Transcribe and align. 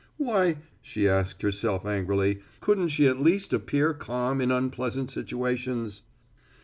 Why, 0.17 0.57
she 0.81 1.07
asked 1.07 1.43
herself 1.43 1.85
angrily, 1.85 2.39
couldn't 2.59 2.87
she 2.87 3.05
at 3.05 3.21
least 3.21 3.53
appear 3.53 3.93
calm 3.93 4.41
in 4.41 4.49
unpleasant 4.49 5.11
situations! 5.11 6.01